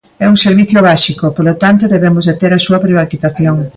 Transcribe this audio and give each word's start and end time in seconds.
É 0.25 0.27
un 0.33 0.37
servizo 0.45 0.79
básico, 0.89 1.25
polo 1.35 1.53
tanto, 1.63 1.91
debemos 1.95 2.23
deter 2.29 2.51
a 2.53 2.63
súa 2.65 2.83
privatización. 2.85 3.57